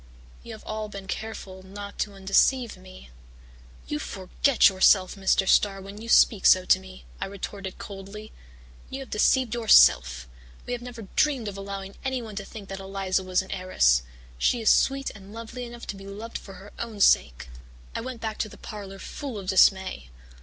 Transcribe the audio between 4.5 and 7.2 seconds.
yourself, Mr. Starr, when you speak so to me,'